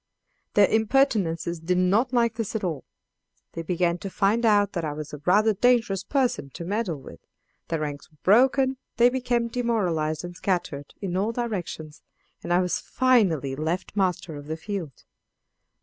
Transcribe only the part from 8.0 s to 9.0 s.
were broken,